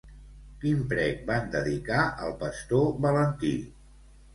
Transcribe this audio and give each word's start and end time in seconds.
Quin 0.63 0.81
prec 0.93 1.21
van 1.29 1.47
dedicar 1.57 2.03
al 2.27 2.37
pastor 2.43 2.93
Valentí? 3.09 3.59